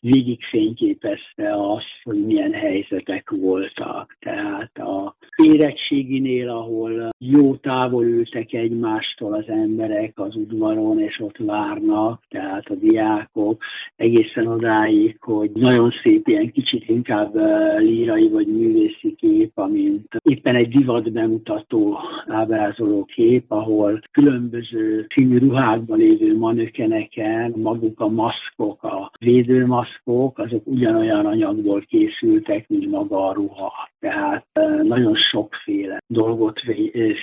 végig 0.02 0.42
fényképezte 0.42 1.54
azt, 1.72 2.00
hogy 2.02 2.24
milyen 2.24 2.52
helyzetek 2.52 3.30
voltak. 3.30 4.16
Tehát 4.20 4.78
a 4.78 5.16
érettséginél, 5.36 6.48
ahol 6.48 7.10
jó 7.18 7.54
távol 7.56 8.04
ültek 8.04 8.52
egymástól 8.52 9.34
az 9.34 9.48
emberek 9.48 10.12
az 10.14 10.36
udvaron, 10.36 11.00
és 11.00 11.20
ott 11.20 11.36
várnak, 11.36 12.22
tehát 12.28 12.66
a 12.66 12.74
diákok, 12.74 13.62
egészen 13.96 14.46
odáig, 14.46 15.16
hogy 15.20 15.50
nagyon 15.54 15.90
szép, 16.02 16.28
ilyen 16.28 16.52
kicsit 16.52 16.88
inkább 16.88 17.34
lírai 17.78 18.28
vagy 18.28 18.46
művészi 18.46 19.14
kép, 19.14 19.58
amint 19.58 20.06
éppen 20.24 20.56
egy 20.56 20.68
divat 20.68 21.12
bemutató 21.12 21.98
ábrázoló 22.26 23.04
kép, 23.04 23.44
ahol 23.48 24.00
különböző 24.10 25.06
színű 25.14 25.38
ruhákban 25.38 25.98
lévő 25.98 26.36
manökeneken 26.36 27.52
maguk 27.56 28.00
a 28.00 28.08
maszkok, 28.08 28.82
a 28.82 29.10
védőmaszkok, 29.18 29.90
azok 30.38 30.66
ugyanolyan 30.66 31.26
anyagból 31.26 31.80
készültek, 31.80 32.68
mint 32.68 32.90
maga 32.90 33.28
a 33.28 33.32
ruha. 33.32 33.72
Tehát 34.00 34.46
nagyon 34.82 35.14
sokféle 35.14 36.02
dolgot 36.06 36.60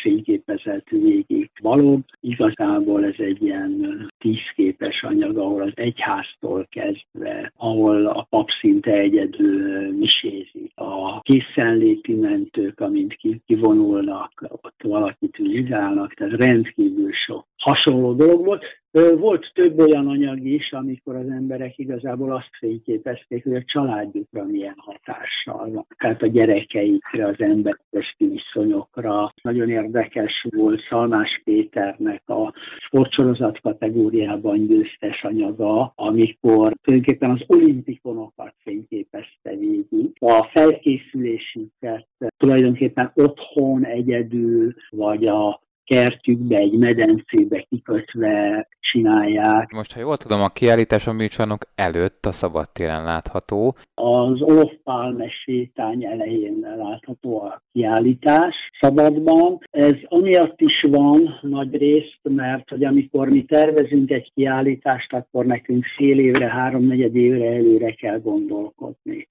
fényképezett 0.01 0.87
végig. 0.89 1.49
Valóbb 1.61 2.03
igazából 2.19 3.05
ez 3.05 3.15
egy 3.17 3.43
ilyen 3.43 4.07
tízképes 4.17 5.03
anyag, 5.03 5.37
ahol 5.37 5.61
az 5.61 5.71
egyháztól 5.73 6.67
kezdve, 6.69 7.53
ahol 7.57 8.05
a 8.05 8.27
pap 8.29 8.49
szinte 8.49 8.91
egyedül 8.91 9.91
misézik. 9.97 10.71
A 10.75 11.21
készenléti 11.21 12.13
mentők, 12.13 12.79
amint 12.79 13.17
kivonulnak, 13.45 14.47
ott 14.61 14.81
valakit 14.83 15.37
vizsgálnak, 15.37 16.13
tehát 16.13 16.33
rendkívül 16.33 17.11
sok 17.11 17.45
hasonló 17.57 18.13
dolog 18.13 18.45
volt. 18.45 18.63
Volt 18.91 19.51
több 19.53 19.79
olyan 19.79 20.07
anyag 20.07 20.45
is, 20.45 20.71
amikor 20.71 21.15
az 21.15 21.29
emberek 21.29 21.77
igazából 21.77 22.31
azt 22.31 22.49
fényképezték, 22.59 23.43
hogy 23.43 23.55
a 23.55 23.63
családjukra 23.63 24.43
milyen 24.43 24.75
hatással 24.77 25.71
van. 25.71 25.85
Tehát 25.97 26.21
a 26.21 26.27
gyerekeikre, 26.27 27.25
az 27.25 27.35
emberes 27.37 28.15
viszonyokra. 28.17 29.33
Nagyon 29.41 29.69
érdekes 29.69 30.47
volt 30.49 30.81
Szalmás 30.89 31.41
Péternek 31.43 32.29
a 32.29 32.53
sportsorozat 32.77 33.59
kategóriában 33.59 34.67
győztes 34.67 35.23
anyaga, 35.23 35.93
amikor 35.95 36.73
tulajdonképpen 36.81 37.29
az 37.29 37.43
olimpikonokat 37.47 38.53
fényképezte 38.63 39.55
végig. 39.55 40.11
A 40.19 40.47
felkészülésüket 40.51 42.07
tulajdonképpen 42.37 43.11
otthon 43.15 43.85
egyedül, 43.85 44.73
vagy 44.89 45.27
a 45.27 45.61
kertjükbe, 45.89 46.57
egy 46.57 46.77
medencébe 46.77 47.65
kikötve 47.69 48.67
csinálják. 48.79 49.71
Most, 49.71 49.93
ha 49.93 49.99
jól 49.99 50.17
tudom, 50.17 50.41
a 50.41 50.47
kiállítás 50.47 51.07
a 51.07 51.13
műcsarnok 51.13 51.61
előtt 51.75 52.25
a 52.25 52.31
szabadtéren 52.31 53.03
látható. 53.03 53.75
Az 53.93 54.41
Olof 54.41 54.71
Pálme 54.83 55.29
sétány 55.29 56.05
elején 56.05 56.67
látható 56.77 57.41
a 57.41 57.61
kiállítás 57.71 58.55
szabadban. 58.79 59.59
Ez 59.71 59.95
amiatt 60.03 60.61
is 60.61 60.81
van 60.81 61.39
nagy 61.41 61.75
részt, 61.75 62.19
mert 62.23 62.69
hogy 62.69 62.83
amikor 62.83 63.29
mi 63.29 63.43
tervezünk 63.43 64.11
egy 64.11 64.31
kiállítást, 64.33 65.13
akkor 65.13 65.45
nekünk 65.45 65.85
fél 65.97 66.19
évre, 66.19 66.47
háromnegyed 66.47 67.15
évre 67.15 67.45
előre 67.45 67.91
kell 67.91 68.19
gondolkodni. 68.19 69.27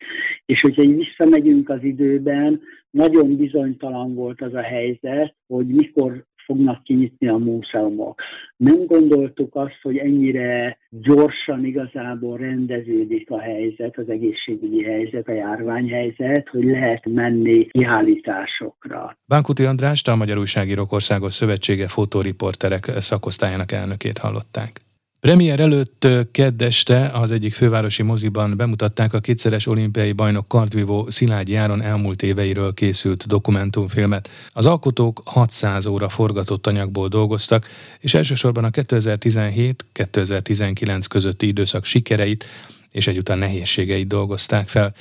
És 0.47 0.61
hogyha 0.61 0.83
így 0.83 0.97
visszamegyünk 0.97 1.69
az 1.69 1.83
időben, 1.83 2.61
nagyon 2.91 3.37
bizonytalan 3.37 4.15
volt 4.15 4.41
az 4.41 4.55
a 4.55 4.63
helyzet, 4.63 5.35
hogy 5.47 5.67
mikor 5.67 6.27
fognak 6.49 6.83
kinyitni 6.83 7.29
a 7.29 7.37
múzeumok. 7.37 8.21
Nem 8.57 8.87
gondoltuk 8.87 9.55
azt, 9.55 9.79
hogy 9.83 9.97
ennyire 9.97 10.79
gyorsan 10.91 11.65
igazából 11.65 12.37
rendeződik 12.37 13.31
a 13.31 13.41
helyzet, 13.41 13.99
az 13.99 14.09
egészségügyi 14.09 14.83
helyzet, 14.83 15.29
a 15.29 15.33
járványhelyzet, 15.33 16.49
hogy 16.49 16.65
lehet 16.65 17.07
menni 17.07 17.67
kiállításokra. 17.67 19.17
Bánkuti 19.25 19.65
András, 19.65 20.03
a 20.07 20.17
Magyar 20.17 20.39
Újságírók 20.39 20.93
Országos 20.93 21.33
Szövetsége 21.33 21.89
fotóriporterek 21.89 22.85
szakosztályának 22.85 23.73
elnökét 23.73 24.19
hallották. 24.19 24.88
Premier 25.21 25.61
előtt 25.61 26.07
kedd 26.31 26.63
este 26.63 27.11
az 27.13 27.31
egyik 27.31 27.55
fővárosi 27.55 28.03
moziban 28.03 28.57
bemutatták 28.57 29.13
a 29.13 29.21
kétszeres 29.21 29.67
olimpiai 29.67 30.13
bajnok 30.13 30.49
kardvívó 30.49 31.11
Szilágyi 31.11 31.53
Járon 31.53 31.83
elmúlt 31.83 32.23
éveiről 32.23 32.75
készült 32.75 33.27
dokumentumfilmet. 33.27 34.31
Az 34.53 34.67
alkotók 34.67 35.23
600 35.25 35.87
óra 35.87 36.09
forgatott 36.09 36.67
anyagból 36.67 37.09
dolgoztak, 37.09 37.67
és 38.01 38.15
elsősorban 38.15 38.65
a 38.65 38.71
2017-2019 38.71 41.05
közötti 41.09 41.47
időszak 41.47 41.85
sikereit 41.85 42.45
és 42.91 43.07
egyúttal 43.07 43.37
nehézségeit 43.37 44.07
dolgozták 44.07 44.69
fel. 44.69 44.95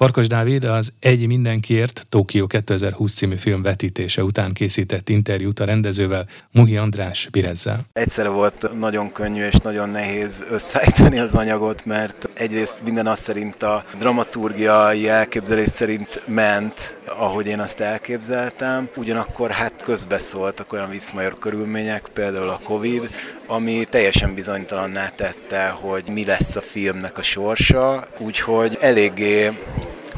Farkas 0.00 0.26
Dávid 0.26 0.64
az 0.64 0.92
Egy 1.00 1.26
mindenkiért 1.26 2.06
Tokió 2.08 2.46
2020 2.46 3.14
című 3.14 3.36
film 3.36 3.62
vetítése 3.62 4.24
után 4.24 4.52
készített 4.52 5.08
interjút 5.08 5.60
a 5.60 5.64
rendezővel, 5.64 6.26
Muhi 6.52 6.76
András 6.76 7.28
Birezzel. 7.30 7.86
Egyszerre 7.92 8.28
volt 8.28 8.78
nagyon 8.78 9.12
könnyű 9.12 9.44
és 9.44 9.54
nagyon 9.54 9.88
nehéz 9.88 10.42
összeállítani 10.50 11.18
az 11.18 11.34
anyagot, 11.34 11.84
mert 11.84 12.28
egyrészt 12.40 12.80
minden 12.84 13.06
az 13.06 13.18
szerint 13.18 13.62
a 13.62 13.84
dramaturgiai 13.98 15.08
elképzelés 15.08 15.68
szerint 15.68 16.22
ment, 16.26 16.96
ahogy 17.06 17.46
én 17.46 17.60
azt 17.60 17.80
elképzeltem, 17.80 18.88
ugyanakkor 18.96 19.50
hát 19.50 19.82
közbeszóltak 19.82 20.72
olyan 20.72 20.90
viszmajor 20.90 21.34
körülmények, 21.34 22.08
például 22.12 22.48
a 22.48 22.60
Covid, 22.64 23.10
ami 23.46 23.84
teljesen 23.84 24.34
bizonytalanná 24.34 25.08
tette, 25.08 25.68
hogy 25.68 26.04
mi 26.08 26.24
lesz 26.24 26.56
a 26.56 26.60
filmnek 26.60 27.18
a 27.18 27.22
sorsa, 27.22 28.04
úgyhogy 28.18 28.78
eléggé 28.80 29.50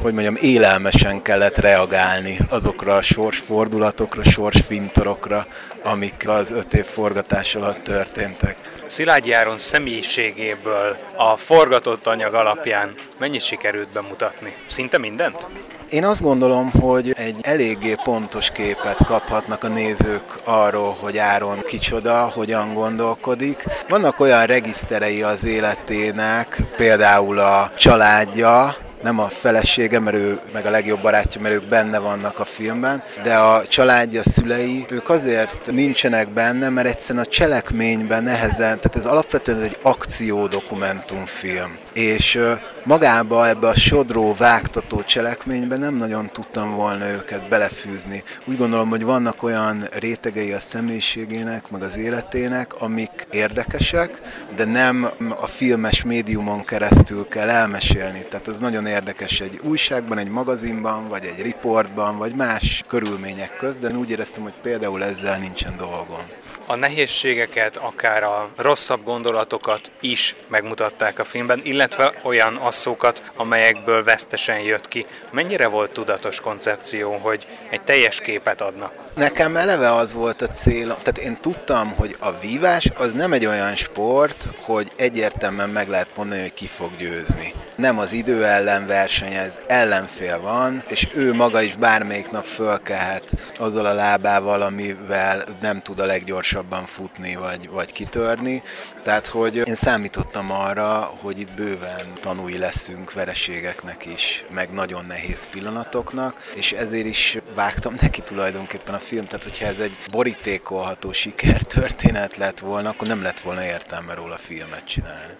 hogy 0.01 0.13
mondjam, 0.13 0.35
élelmesen 0.41 1.21
kellett 1.21 1.57
reagálni 1.57 2.37
azokra 2.49 2.95
a 2.95 3.01
sorsfordulatokra, 3.01 4.23
sorsfintorokra, 4.23 5.47
amik 5.83 6.23
az 6.27 6.51
öt 6.51 6.73
év 6.73 6.85
forgatás 6.85 7.55
alatt 7.55 7.83
történtek. 7.83 8.55
Szilágyi 8.93 9.31
Áron 9.31 9.57
személyiségéből 9.57 10.97
a 11.15 11.37
forgatott 11.37 12.07
anyag 12.07 12.33
alapján 12.33 12.93
mennyit 13.19 13.41
sikerült 13.41 13.89
bemutatni? 13.89 14.55
Szinte 14.67 14.97
mindent? 14.97 15.47
Én 15.89 16.05
azt 16.05 16.21
gondolom, 16.21 16.71
hogy 16.71 17.13
egy 17.17 17.35
eléggé 17.41 17.95
pontos 18.03 18.49
képet 18.51 19.03
kaphatnak 19.05 19.63
a 19.63 19.67
nézők 19.67 20.23
arról, 20.43 20.95
hogy 20.99 21.17
Áron 21.17 21.61
kicsoda, 21.65 22.29
hogyan 22.33 22.73
gondolkodik. 22.73 23.63
Vannak 23.89 24.19
olyan 24.19 24.45
regiszterei 24.45 25.21
az 25.21 25.45
életének, 25.45 26.57
például 26.75 27.39
a 27.39 27.71
családja, 27.77 28.75
nem 29.03 29.19
a 29.19 29.27
felesége, 29.27 29.99
mert 29.99 30.17
ő 30.17 30.39
meg 30.53 30.65
a 30.65 30.69
legjobb 30.69 31.01
barátja, 31.01 31.41
mert 31.41 31.55
ők 31.55 31.67
benne 31.67 31.99
vannak 31.99 32.39
a 32.39 32.45
filmben, 32.45 33.03
de 33.23 33.35
a 33.35 33.67
családja, 33.67 34.19
a 34.19 34.29
szülei, 34.29 34.85
ők 34.89 35.09
azért 35.09 35.71
nincsenek 35.71 36.29
benne, 36.29 36.69
mert 36.69 36.87
egyszerűen 36.87 37.25
a 37.25 37.29
cselekményben 37.29 38.23
nehezen, 38.23 38.79
tehát 38.79 38.95
ez 38.95 39.05
alapvetően 39.05 39.61
egy 39.61 39.77
akciódokumentumfilm. 39.81 41.77
És 41.93 42.39
magába 42.83 43.47
ebbe 43.47 43.67
a 43.67 43.75
sodró, 43.75 44.33
vágtató 44.37 45.03
cselekménybe 45.03 45.77
nem 45.77 45.95
nagyon 45.95 46.29
tudtam 46.31 46.75
volna 46.75 47.09
őket 47.09 47.49
belefűzni. 47.49 48.23
Úgy 48.45 48.57
gondolom, 48.57 48.89
hogy 48.89 49.03
vannak 49.03 49.43
olyan 49.43 49.87
rétegei 49.99 50.51
a 50.51 50.59
személyiségének, 50.59 51.69
meg 51.69 51.81
az 51.81 51.97
életének, 51.97 52.81
amik 52.81 53.27
érdekesek, 53.31 54.21
de 54.55 54.65
nem 54.65 55.09
a 55.41 55.47
filmes 55.47 56.03
médiumon 56.03 56.63
keresztül 56.63 57.27
kell 57.27 57.49
elmesélni. 57.49 58.25
Tehát 58.29 58.47
az 58.47 58.59
nagyon 58.59 58.85
érdekes 58.85 59.39
egy 59.39 59.59
újságban, 59.63 60.17
egy 60.17 60.29
magazinban, 60.29 61.07
vagy 61.07 61.25
egy 61.25 61.43
riportban, 61.43 62.17
vagy 62.17 62.35
más 62.35 62.83
körülmények 62.87 63.55
közt, 63.55 63.79
de 63.79 63.95
úgy 63.95 64.09
éreztem, 64.09 64.43
hogy 64.43 64.53
például 64.61 65.03
ezzel 65.03 65.37
nincsen 65.37 65.77
dolgom. 65.77 66.23
A 66.65 66.75
nehézségeket, 66.75 67.77
akár 67.77 68.23
a 68.23 68.49
rosszabb 68.57 69.03
gondolatokat 69.03 69.91
is 69.99 70.35
megmutatták 70.47 71.19
a 71.19 71.23
filmben, 71.23 71.61
illetve 71.63 72.13
olyan 72.21 72.55
asszókat, 72.55 73.21
amelyekből 73.35 74.03
vesztesen 74.03 74.59
jött 74.59 74.87
ki. 74.87 75.05
Mennyire 75.31 75.67
volt 75.67 75.91
tudatos 75.91 76.39
koncepció, 76.39 77.11
hogy 77.11 77.47
egy 77.69 77.81
teljes 77.81 78.19
képet 78.19 78.61
adnak? 78.61 78.93
Nekem 79.15 79.55
eleve 79.55 79.93
az 79.93 80.13
volt 80.13 80.41
a 80.41 80.47
célom, 80.47 80.97
tehát 81.03 81.17
én 81.17 81.37
tudtam, 81.41 81.93
hogy 81.95 82.15
a 82.19 82.31
vívás 82.39 82.91
az 82.95 83.11
nem 83.11 83.33
egy 83.33 83.45
olyan 83.45 83.75
sport, 83.75 84.49
hogy 84.59 84.91
egyértelműen 84.95 85.69
meg 85.69 85.87
lehet 85.87 86.07
mondani, 86.15 86.41
hogy 86.41 86.53
ki 86.53 86.67
fog 86.67 86.89
győzni. 86.97 87.53
Nem 87.75 87.99
az 87.99 88.11
idő 88.11 88.45
ellen 88.45 88.87
versenyez, 88.87 89.59
ellenfél 89.67 90.39
van, 90.39 90.83
és 90.87 91.07
ő 91.15 91.33
maga 91.33 91.61
is 91.61 91.75
bármelyik 91.75 92.31
nap 92.31 92.45
fölkelhet 92.45 93.31
azzal 93.57 93.85
a 93.85 93.93
lábával, 93.93 94.61
amivel 94.61 95.43
nem 95.61 95.79
tud 95.79 95.99
a 95.99 96.05
leggyorsabban 96.05 96.51
futni 96.85 97.35
vagy, 97.35 97.69
vagy 97.69 97.91
kitörni. 97.91 98.63
Tehát, 99.03 99.27
hogy 99.27 99.55
én 99.55 99.75
számítottam 99.75 100.51
arra, 100.51 101.13
hogy 101.21 101.39
itt 101.39 101.51
bőven 101.51 102.13
tanúi 102.19 102.57
leszünk 102.57 103.13
vereségeknek 103.13 104.05
is, 104.05 104.43
meg 104.53 104.73
nagyon 104.73 105.05
nehéz 105.05 105.47
pillanatoknak, 105.47 106.51
és 106.55 106.71
ezért 106.71 107.05
is 107.05 107.37
vágtam 107.55 107.95
neki 108.01 108.21
tulajdonképpen 108.21 108.93
a 108.93 108.99
film, 108.99 109.25
tehát 109.25 109.43
hogyha 109.43 109.65
ez 109.65 109.79
egy 109.79 109.97
borítékolható 110.11 111.11
sikertörténet 111.11 112.35
lett 112.37 112.59
volna, 112.59 112.89
akkor 112.89 113.07
nem 113.07 113.21
lett 113.21 113.39
volna 113.39 113.65
értelme 113.65 114.13
róla 114.13 114.37
filmet 114.37 114.85
csinálni. 114.85 115.33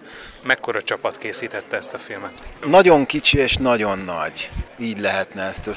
Mekkora 0.43 0.81
csapat 0.81 1.17
készítette 1.17 1.77
ezt 1.77 1.93
a 1.93 1.97
filmet? 1.97 2.33
Nagyon 2.65 3.05
kicsi 3.05 3.37
és 3.37 3.55
nagyon 3.55 3.99
nagy. 3.99 4.49
Így 4.79 4.99
lehetne 4.99 5.41
ezt 5.41 5.67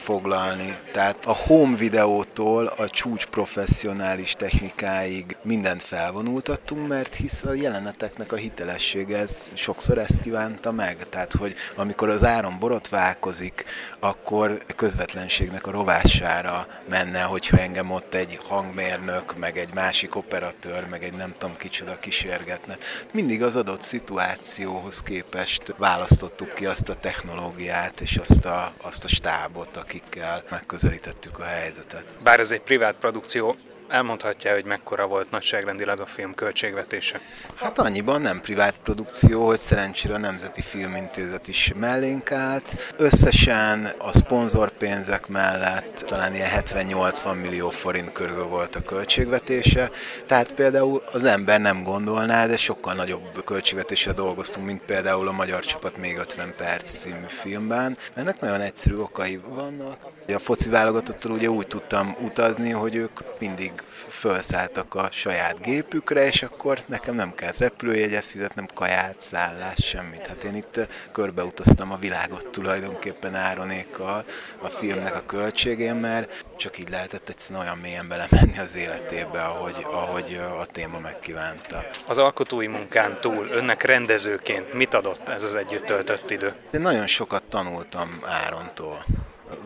összefoglalni. 0.00 0.74
Tehát 0.92 1.26
a 1.26 1.32
home 1.32 1.76
videótól 1.76 2.66
a 2.66 2.88
csúcs 2.88 3.26
professzionális 3.26 4.32
technikáig 4.32 5.36
mindent 5.42 5.82
felvonultattunk, 5.82 6.88
mert 6.88 7.14
hisz 7.14 7.44
a 7.44 7.52
jeleneteknek 7.52 8.32
a 8.32 8.36
hitelessége 8.36 9.18
ez 9.18 9.52
sokszor 9.54 9.98
ezt 9.98 10.18
kívánta 10.18 10.72
meg. 10.72 10.96
Tehát, 11.08 11.32
hogy 11.32 11.54
amikor 11.76 12.08
az 12.08 12.24
áron 12.24 12.58
borotválkozik, 12.58 13.64
akkor 13.98 14.62
közvetlenségnek 14.76 15.66
a 15.66 15.70
rovására 15.70 16.66
menne, 16.88 17.22
hogyha 17.22 17.58
engem 17.58 17.90
ott 17.90 18.14
egy 18.14 18.38
hangmérnök, 18.48 19.36
meg 19.36 19.58
egy 19.58 19.74
másik 19.74 20.16
operatőr, 20.16 20.86
meg 20.90 21.04
egy 21.04 21.14
nem 21.14 21.32
tudom 21.32 21.56
kicsoda 21.56 21.98
kísérgetne. 21.98 22.76
Mindig 23.12 23.42
az 23.42 23.56
adott 23.56 23.82
szituációhoz 23.82 25.00
képest 25.00 25.74
választottuk 25.76 26.54
ki 26.54 26.66
azt 26.66 26.88
a 26.88 26.94
technológiát 26.94 28.00
és 28.00 28.16
azt 28.16 28.44
a, 28.44 28.72
azt 28.82 29.04
a 29.04 29.08
stábot, 29.08 29.76
akikkel 29.90 30.42
megközelítettük 30.50 31.38
a 31.38 31.44
helyzetet. 31.44 32.04
Bár 32.22 32.40
ez 32.40 32.50
egy 32.50 32.60
privát 32.60 32.94
produkció, 32.94 33.56
elmondhatja, 33.90 34.52
hogy 34.52 34.64
mekkora 34.64 35.06
volt 35.06 35.30
nagyságrendileg 35.30 36.00
a 36.00 36.06
film 36.06 36.34
költségvetése? 36.34 37.20
Hát 37.54 37.78
annyiban 37.78 38.20
nem 38.20 38.40
privát 38.40 38.76
produkció, 38.76 39.46
hogy 39.46 39.58
szerencsére 39.58 40.14
a 40.14 40.18
Nemzeti 40.18 40.60
Filmintézet 40.60 41.48
is 41.48 41.72
mellénk 41.76 42.32
állt. 42.32 42.94
Összesen 42.96 43.88
a 43.98 44.12
szponzorpénzek 44.12 45.28
mellett 45.28 46.02
talán 46.06 46.34
ilyen 46.34 46.50
70-80 46.56 47.40
millió 47.40 47.70
forint 47.70 48.12
körül 48.12 48.44
volt 48.44 48.76
a 48.76 48.82
költségvetése, 48.82 49.90
tehát 50.26 50.52
például 50.52 51.02
az 51.12 51.24
ember 51.24 51.60
nem 51.60 51.82
gondolná, 51.82 52.46
de 52.46 52.56
sokkal 52.56 52.94
nagyobb 52.94 53.44
költségvetéssel 53.44 54.14
dolgoztunk, 54.14 54.66
mint 54.66 54.82
például 54.82 55.28
a 55.28 55.32
Magyar 55.32 55.64
Csapat 55.64 55.96
még 55.96 56.16
50 56.16 56.54
perc 56.56 56.90
című 56.90 57.26
filmben. 57.26 57.96
Ennek 58.14 58.40
nagyon 58.40 58.60
egyszerű 58.60 58.96
okai 58.96 59.40
vannak. 59.48 59.96
A 60.34 60.38
foci 60.38 60.68
válogatottal 60.68 61.30
ugye 61.30 61.48
úgy 61.48 61.66
tudtam 61.66 62.14
utazni, 62.20 62.70
hogy 62.70 62.94
ők 62.94 63.20
mindig 63.38 63.72
felszálltak 64.08 64.94
a 64.94 65.08
saját 65.12 65.60
gépükre, 65.60 66.26
és 66.26 66.42
akkor 66.42 66.78
nekem 66.86 67.14
nem 67.14 67.34
kellett 67.34 67.58
repülőjegyet 67.58 68.24
fizetnem, 68.24 68.66
kaját, 68.74 69.16
szállás, 69.18 69.78
semmit. 69.82 70.26
Hát 70.26 70.44
én 70.44 70.54
itt 70.54 70.80
körbeutaztam 71.12 71.92
a 71.92 71.96
világot 71.96 72.46
tulajdonképpen 72.46 73.34
Áronékkal 73.34 74.24
a 74.58 74.68
filmnek 74.68 75.16
a 75.16 75.22
költségén, 75.26 75.94
mert 75.94 76.44
csak 76.56 76.78
így 76.78 76.90
lehetett 76.90 77.28
egyszerűen 77.28 77.60
olyan 77.60 77.78
mélyen 77.78 78.08
belemenni 78.08 78.58
az 78.58 78.76
életébe, 78.76 79.42
ahogy, 79.42 79.86
ahogy 79.90 80.40
a 80.60 80.66
téma 80.66 80.98
megkívánta. 80.98 81.86
Az 82.06 82.18
alkotói 82.18 82.66
munkán 82.66 83.20
túl 83.20 83.48
önnek 83.50 83.82
rendezőként 83.82 84.72
mit 84.72 84.94
adott 84.94 85.28
ez 85.28 85.42
az 85.42 85.54
együtt 85.54 85.84
töltött 85.84 86.30
idő? 86.30 86.54
Én 86.70 86.80
nagyon 86.80 87.06
sokat 87.06 87.42
tanultam 87.42 88.20
Árontól 88.24 89.04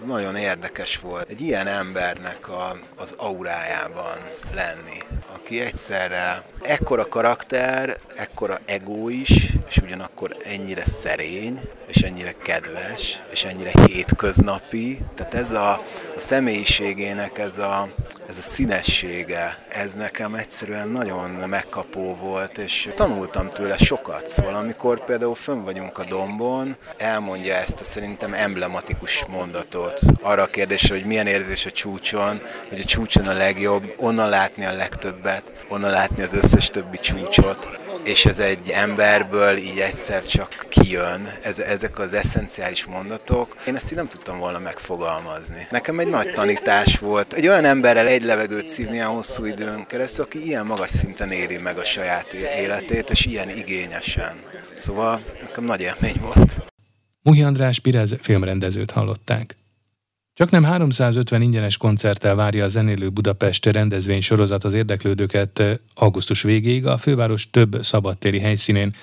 nagyon 0.07 0.37
érdekes 0.37 0.99
volt 0.99 1.29
egy 1.29 1.41
ilyen 1.41 1.67
embernek 1.67 2.49
a, 2.49 2.77
az 2.97 3.15
aurájában 3.17 4.17
lenni, 4.55 4.99
aki 5.35 5.61
egyszerre 5.61 6.43
ekkora 6.63 7.05
karakter, 7.05 7.97
ekkora 8.17 8.59
ego 8.65 9.09
is, 9.09 9.31
és 9.69 9.77
ugyanakkor 9.77 10.37
ennyire 10.45 10.85
szerény, 10.85 11.61
és 11.87 11.97
ennyire 11.97 12.33
kedves, 12.33 13.23
és 13.31 13.45
ennyire 13.45 13.71
hétköznapi. 13.87 14.99
Tehát 15.15 15.35
ez 15.35 15.51
a, 15.51 15.71
a 16.17 16.19
személyiségének 16.19 17.39
ez 17.39 17.59
a, 17.59 17.89
ez 18.39 18.45
a 18.45 18.51
színessége, 18.51 19.59
ez 19.69 19.93
nekem 19.93 20.35
egyszerűen 20.35 20.89
nagyon 20.89 21.31
megkapó 21.31 22.15
volt, 22.15 22.59
és 22.59 22.89
tanultam 22.95 23.49
tőle 23.49 23.77
sokat. 23.77 24.29
Szóval 24.29 24.55
amikor 24.55 25.05
például 25.05 25.35
fönn 25.35 25.65
vagyunk 25.65 25.99
a 25.99 26.05
dombon, 26.05 26.77
elmondja 26.97 27.55
ezt 27.55 27.81
a 27.81 27.85
szerintem 27.85 28.35
emblematikus 28.35 29.25
mondatot 29.29 30.01
arra 30.23 30.43
a 30.43 30.47
kérdésre, 30.47 30.95
hogy 30.95 31.05
milyen 31.05 31.27
érzés 31.27 31.67
a 31.67 31.71
csúcson, 31.71 32.41
hogy 32.69 32.81
a 32.81 32.85
csúcson 32.85 33.27
a 33.27 33.33
legjobb, 33.33 33.95
onnan 33.97 34.29
látni 34.29 34.65
a 34.65 34.73
legtöbbet, 34.73 35.53
onnan 35.69 35.91
látni 35.91 36.23
az 36.23 36.35
összes 36.35 36.69
többi 36.69 36.99
csúcsot, 36.99 37.69
és 38.05 38.25
ez 38.25 38.39
egy 38.39 38.71
emberből 38.71 39.57
így 39.57 39.79
egyszer 39.79 40.27
csak 40.27 40.67
kijön, 40.69 41.29
ez, 41.43 41.59
ezek 41.59 41.99
az 41.99 42.13
eszenciális 42.13 42.85
mondatok. 42.85 43.57
Én 43.67 43.77
ezt 43.77 43.91
így 43.91 43.97
nem 43.97 44.09
tudtam 44.09 44.39
volna 44.39 44.59
megfogalmazni. 44.59 45.67
Nekem 45.71 45.99
egy 45.99 46.09
nagy 46.09 46.33
tanítás 46.33 46.99
volt. 46.99 47.33
Egy 47.33 47.47
olyan 47.47 47.65
emberrel 47.65 48.07
egy 48.07 48.25
levegőt 48.25 48.69
szívni 48.69 49.01
a 49.01 49.09
hosszú 49.09 49.45
időn 49.45 49.87
keresztül, 49.87 50.25
aki 50.25 50.47
ilyen 50.47 50.67
magas 50.67 50.91
szinten 50.91 51.31
éri 51.31 51.57
meg 51.57 51.79
a 51.79 51.85
saját 51.85 52.33
életét, 52.33 53.11
és 53.11 53.27
ilyen 53.27 53.51
igényesen. 53.51 54.37
Szóval 54.79 55.21
nekem 55.43 55.65
nagy 55.65 55.81
élmény 55.81 56.21
volt. 56.21 56.63
Muhi 57.23 57.43
András 57.43 57.79
Pirez 57.79 58.17
filmrendezőt 58.21 58.91
hallották. 58.91 59.57
Csak 60.37 60.51
nem 60.51 60.65
350 60.65 61.43
ingyenes 61.43 61.77
koncerttel 61.77 62.35
várja 62.35 62.65
a 62.65 62.69
zenélő 62.69 63.09
Budapest 63.09 63.67
rendezvény 63.67 64.21
sorozat 64.21 64.65
az 64.65 64.75
érdeklődőket 64.75 65.63
augusztus 65.95 66.43
végéig 66.43 66.87
a 66.87 66.99
főváros 66.99 67.51
több 67.51 67.77
szabadtéri 67.83 68.39
helyszínén. 68.39 68.95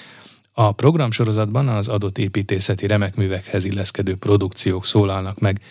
A 0.54 0.72
programsorozatban 0.72 1.68
az 1.68 1.88
adott 1.88 2.18
építészeti 2.18 2.88
remekművekhez 2.88 3.66
illeszkedő 3.66 4.16
produkciók 4.16 4.86
szólalnak 4.86 5.40
meg. 5.40 5.62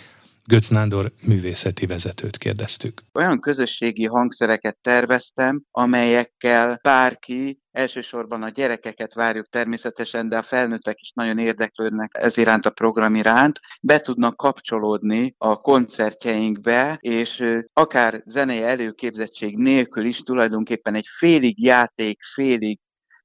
Götz 0.47 0.69
Nándor 0.69 1.13
művészeti 1.27 1.87
vezetőt 1.87 2.37
kérdeztük. 2.37 3.03
Olyan 3.13 3.41
közösségi 3.41 4.07
hangszereket 4.07 4.77
terveztem, 4.83 5.63
amelyekkel 5.71 6.79
bárki 6.83 7.60
Elsősorban 7.73 8.43
a 8.43 8.49
gyerekeket 8.49 9.15
várjuk 9.15 9.49
természetesen, 9.49 10.29
de 10.29 10.39
a 10.39 10.43
felnőttek 10.43 11.01
is 11.01 11.13
nagyon 11.15 11.39
érdeklődnek 11.39 12.11
ez 12.13 12.37
iránt 12.37 12.67
a 12.67 12.71
program 12.71 13.15
iránt, 13.15 13.59
be 13.83 14.01
tudnak 14.01 14.37
kapcsolódni 14.37 15.35
a 15.39 15.61
koncertjeinkbe, 15.61 16.99
és 17.01 17.45
akár 17.73 18.23
zenei 18.27 18.63
előképzettség 18.63 19.57
nélkül 19.57 20.05
is 20.05 20.21
tulajdonképpen 20.21 20.95
egy 20.95 21.07
félig 21.19 21.63
játék, 21.63 22.23
félig 22.35 22.79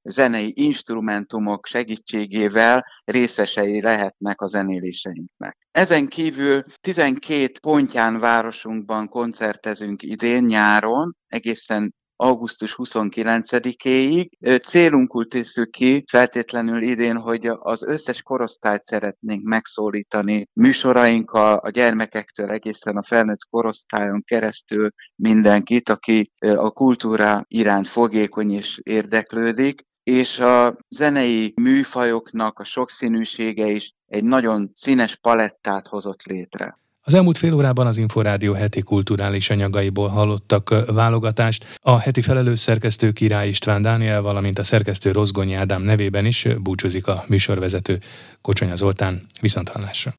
zenei 0.06 0.54
instrumentumok 0.56 1.66
segítségével 1.66 2.86
részesei 3.04 3.82
lehetnek 3.82 4.42
a 4.42 4.48
zenéléseinknek. 4.48 5.58
Ezen 5.72 6.08
kívül 6.08 6.64
12 6.82 7.52
pontján 7.62 8.20
városunkban 8.20 9.10
koncertezünk 9.10 10.04
idén 10.04 10.44
nyáron, 10.44 11.16
egészen 11.28 11.94
augusztus 12.16 12.76
29-éig. 12.78 14.30
Célunkul 14.62 15.28
tészük 15.28 15.72
ki 15.72 16.04
feltétlenül 16.08 16.82
idén, 16.82 17.18
hogy 17.18 17.48
az 17.60 17.84
összes 17.84 18.22
korosztályt 18.22 18.84
szeretnénk 18.84 19.44
megszólítani 19.44 20.50
műsorainkkal, 20.54 21.58
a 21.58 21.70
gyermekektől 21.70 22.50
egészen 22.50 22.98
a 22.98 23.04
felnőtt 23.04 23.48
korosztályon 23.50 24.24
keresztül 24.24 24.90
mindenkit, 25.16 25.90
aki 25.90 26.32
a 26.40 26.70
kultúra 26.70 27.46
iránt 27.48 27.88
fogékony 27.88 28.52
és 28.52 28.80
érdeklődik, 28.84 29.82
és 30.04 30.40
a 30.40 30.78
zenei 30.90 31.54
műfajoknak 31.62 32.60
a 32.60 32.64
sokszínűsége 32.64 33.68
is 33.68 33.94
egy 34.08 34.24
nagyon 34.24 34.72
színes 34.74 35.16
palettát 35.16 35.88
hozott 35.88 36.24
létre. 36.24 36.80
Az 37.08 37.14
elmúlt 37.14 37.38
fél 37.38 37.54
órában 37.54 37.88
az 37.88 37.98
Inforádió 37.98 38.54
heti 38.54 38.82
kulturális 38.82 39.50
anyagaiból 39.50 40.08
hallottak 40.08 40.86
válogatást. 40.94 41.66
A 41.82 41.98
heti 42.00 42.22
felelős 42.22 42.60
szerkesztő 42.60 43.12
Király 43.12 43.48
István 43.48 43.82
Dániel, 43.82 44.22
valamint 44.22 44.60
a 44.60 44.64
szerkesztő 44.64 45.12
Rozgonyi 45.12 45.54
Ádám 45.54 45.82
nevében 45.82 46.26
is 46.26 46.48
búcsúzik 46.62 47.08
a 47.08 47.24
műsorvezető 47.28 48.00
Kocsonya 48.42 48.76
Zoltán. 48.76 49.26
Viszont 49.42 49.70
hallásra. 49.70 50.14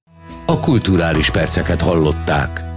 A 0.46 0.60
kulturális 0.60 1.30
perceket 1.30 1.82
hallották. 1.82 2.75